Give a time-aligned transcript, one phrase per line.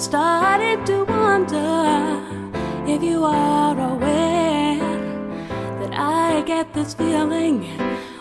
[0.00, 2.24] Started to wonder
[2.86, 4.78] if you are aware
[5.78, 7.64] that I get this feeling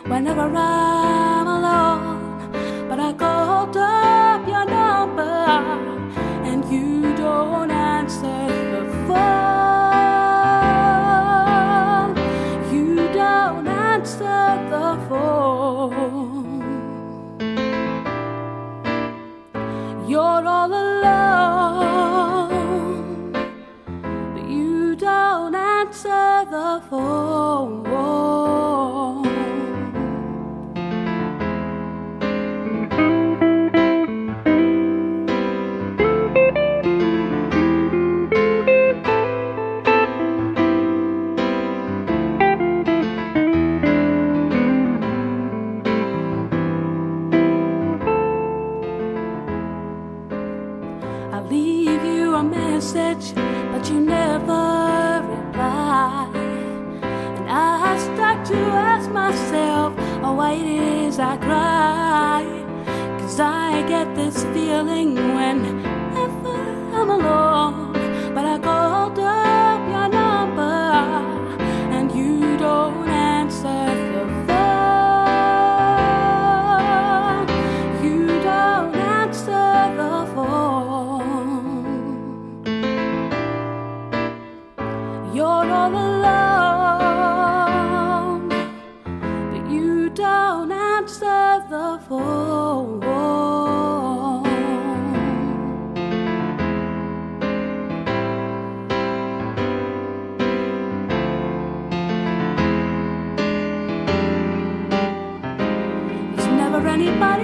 [0.03, 2.18] whenever I'm alone.
[26.49, 27.28] the force.
[60.49, 62.43] ladies, I cry.
[63.19, 65.15] Cause I get this feeling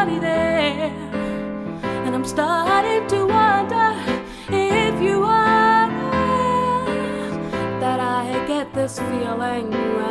[0.00, 0.90] nobody there.
[2.06, 3.92] And I'm starting to wonder
[4.48, 7.30] if you are aware
[7.80, 10.09] that I get this feeling.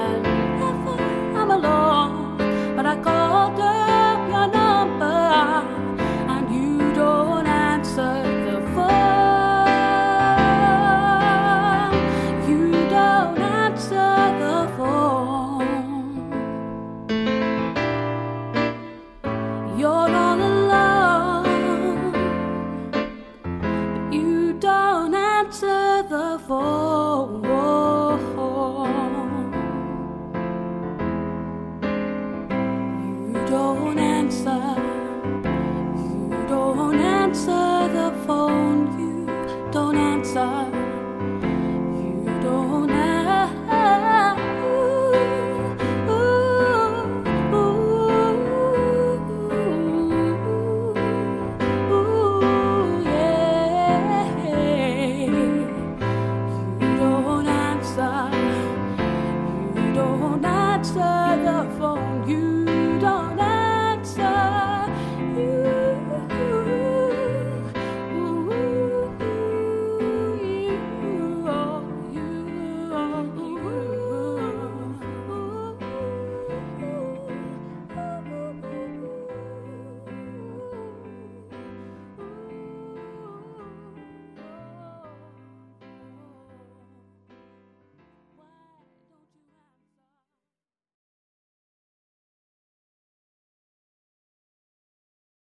[26.50, 27.44] Phone,
[33.32, 35.09] You don't answer.